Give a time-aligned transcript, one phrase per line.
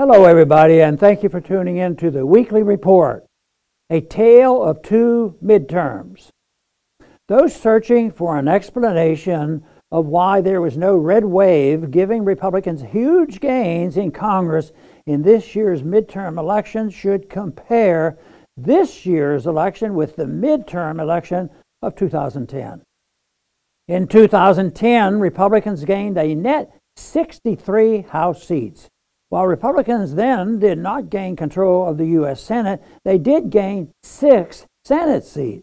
[0.00, 3.26] Hello, everybody, and thank you for tuning in to the weekly report,
[3.90, 6.28] a tale of two midterms.
[7.26, 13.40] Those searching for an explanation of why there was no red wave giving Republicans huge
[13.40, 14.70] gains in Congress
[15.04, 18.16] in this year's midterm election should compare
[18.56, 21.50] this year's election with the midterm election
[21.82, 22.82] of 2010.
[23.88, 28.88] In 2010, Republicans gained a net 63 House seats.
[29.30, 32.42] While Republicans then did not gain control of the U.S.
[32.42, 35.62] Senate, they did gain six Senate seats.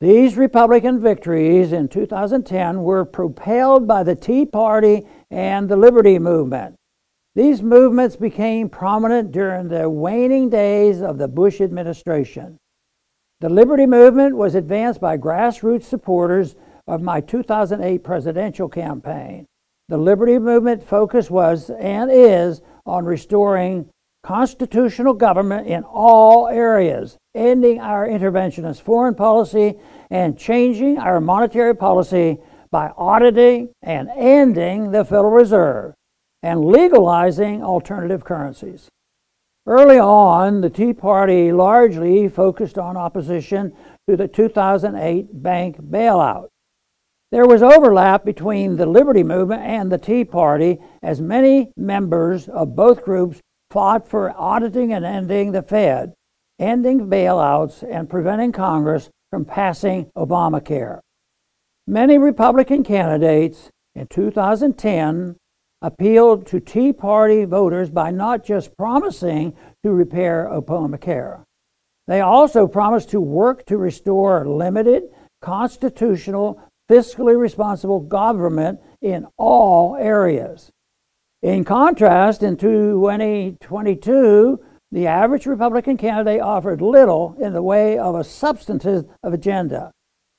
[0.00, 6.76] These Republican victories in 2010 were propelled by the Tea Party and the Liberty Movement.
[7.34, 12.58] These movements became prominent during the waning days of the Bush administration.
[13.40, 16.54] The Liberty Movement was advanced by grassroots supporters
[16.86, 19.46] of my 2008 presidential campaign.
[19.88, 23.88] The Liberty Movement focus was and is on restoring
[24.22, 29.76] constitutional government in all areas, ending our interventionist foreign policy,
[30.10, 32.36] and changing our monetary policy
[32.70, 35.94] by auditing and ending the Federal Reserve
[36.42, 38.90] and legalizing alternative currencies.
[39.66, 43.72] Early on, the Tea Party largely focused on opposition
[44.06, 46.48] to the 2008 bank bailout.
[47.30, 52.74] There was overlap between the Liberty Movement and the Tea Party, as many members of
[52.74, 56.14] both groups fought for auditing and ending the Fed,
[56.58, 61.00] ending bailouts, and preventing Congress from passing Obamacare.
[61.86, 65.36] Many Republican candidates in 2010
[65.82, 69.54] appealed to Tea Party voters by not just promising
[69.84, 71.44] to repair Obamacare,
[72.08, 75.04] they also promised to work to restore limited
[75.42, 80.70] constitutional fiscally responsible government in all areas.
[81.42, 88.24] In contrast, in 2022, the average Republican candidate offered little in the way of a
[88.24, 89.92] substantive agenda.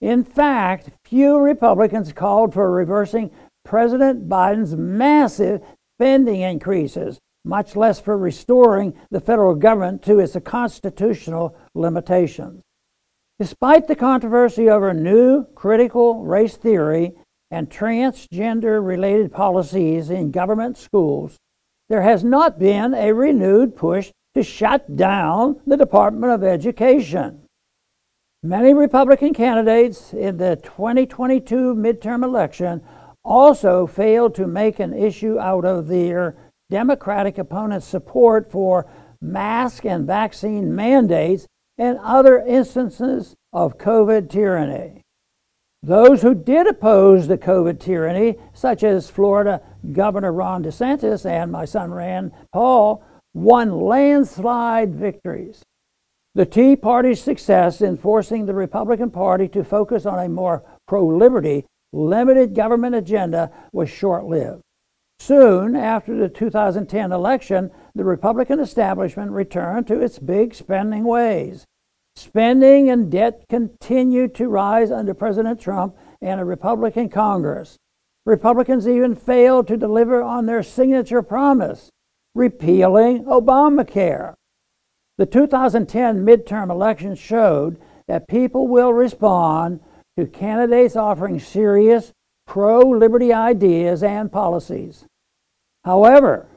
[0.00, 3.30] In fact, few Republicans called for reversing
[3.64, 5.60] President Biden's massive
[5.96, 12.62] spending increases, much less for restoring the federal government to its constitutional limitations.
[13.40, 17.14] Despite the controversy over new critical race theory
[17.50, 21.38] and transgender related policies in government schools,
[21.88, 27.40] there has not been a renewed push to shut down the Department of Education.
[28.42, 32.82] Many Republican candidates in the 2022 midterm election
[33.24, 36.36] also failed to make an issue out of their
[36.68, 38.84] Democratic opponents' support for
[39.22, 41.46] mask and vaccine mandates
[41.80, 45.00] and other instances of COVID tyranny.
[45.82, 51.64] Those who did oppose the COVID tyranny, such as Florida Governor Ron DeSantis and my
[51.64, 53.02] son Rand Paul,
[53.32, 55.62] won landslide victories.
[56.34, 61.06] The Tea Party's success in forcing the Republican Party to focus on a more pro
[61.06, 61.64] liberty,
[61.94, 64.60] limited government agenda was short lived.
[65.20, 71.66] Soon after the 2010 election, the Republican establishment returned to its big spending ways.
[72.16, 77.76] Spending and debt continued to rise under President Trump and a Republican Congress.
[78.24, 81.90] Republicans even failed to deliver on their signature promise,
[82.34, 84.32] repealing Obamacare.
[85.18, 89.80] The 2010 midterm election showed that people will respond
[90.18, 92.14] to candidates offering serious
[92.50, 95.06] pro liberty ideas and policies.
[95.84, 96.48] However,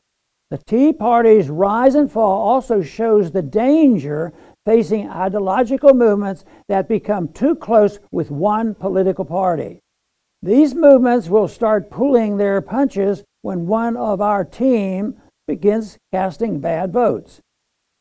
[0.50, 4.34] the Tea Party's rise and fall also shows the danger
[4.66, 9.82] facing ideological movements that become too close with one political party.
[10.42, 16.92] These movements will start pulling their punches when one of our team begins casting bad
[16.92, 17.40] votes.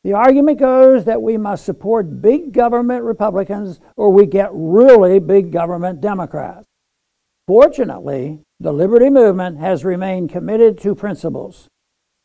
[0.03, 5.51] The argument goes that we must support big government Republicans or we get really big
[5.51, 6.65] government Democrats.
[7.47, 11.67] Fortunately, the Liberty Movement has remained committed to principles.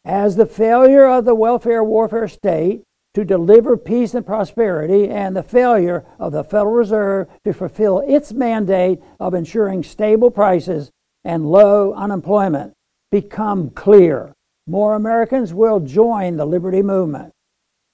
[0.05, 2.83] As the failure of the welfare warfare state
[3.15, 8.33] to deliver peace and prosperity and the failure of the Federal Reserve to fulfill its
[8.33, 10.93] mandate of ensuring stable prices
[11.25, 12.75] and low unemployment
[13.11, 14.33] become clear.
[14.69, 17.33] More Americans will join the liberty movement.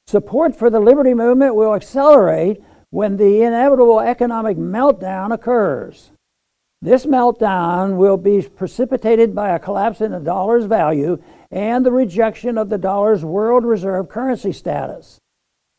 [0.06, 2.60] Support for the liberty movement will accelerate
[2.90, 6.10] when the inevitable economic meltdown occurs.
[6.84, 11.16] This meltdown will be precipitated by a collapse in the dollar's value
[11.50, 15.18] and the rejection of the dollar's world reserve currency status.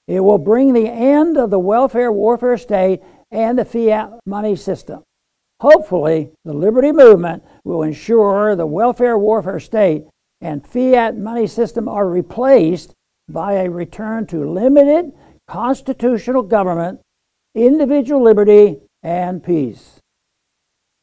[0.08, 5.04] It will bring the end of the welfare warfare state and the fiat money system.
[5.60, 10.06] Hopefully, the liberty movement will ensure the welfare warfare state
[10.42, 12.96] and fiat money system are replaced
[13.30, 15.12] by a return to limited
[15.48, 17.00] constitutional government,
[17.54, 20.00] individual liberty, and peace.